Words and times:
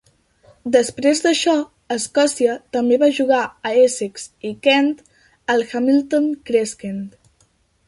Després 0.75 1.19
d 1.25 1.27
'això, 1.31 1.53
Escòcia 1.95 2.55
també 2.77 2.97
va 3.05 3.11
jugar 3.19 3.43
a 3.71 3.75
Essex 3.83 4.25
i 4.53 4.57
Kent 4.69 4.91
al 5.57 5.65
Hamilton 5.75 6.29
Crescent. 6.51 7.01